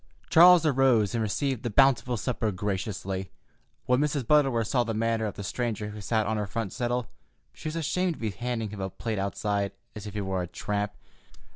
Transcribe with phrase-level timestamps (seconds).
[0.31, 3.29] Charles arose and received the bountiful supper graciously.
[3.85, 4.25] When Mrs.
[4.25, 7.11] Butterworth saw the manner of the stranger who sat on her front settle
[7.53, 10.47] she was ashamed to be handing him a plate outside, as if he were a
[10.47, 10.93] tramp.